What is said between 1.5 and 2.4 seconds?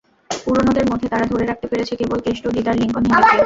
রাখতে পেরেছে কেবল